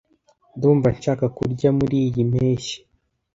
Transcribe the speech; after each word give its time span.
ndumva 0.55 0.87
nshaka 0.97 1.25
kurya 1.37 1.69
muriyi 1.77 2.21
mpeshyi. 2.31 2.77